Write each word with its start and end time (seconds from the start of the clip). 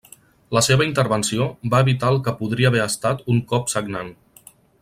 La 0.57 0.61
seva 0.67 0.87
intervenció 0.87 1.47
va 1.75 1.83
evitar 1.87 2.11
el 2.15 2.19
que 2.29 2.35
podria 2.41 2.73
haver 2.73 2.83
estat 2.89 3.25
un 3.35 3.47
cop 3.53 3.73
sagnant. 3.75 4.15